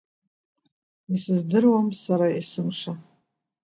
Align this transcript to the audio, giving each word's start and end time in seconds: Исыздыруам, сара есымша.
Исыздыруам, 1.15 1.87
сара 2.03 2.27
есымша. 2.39 2.93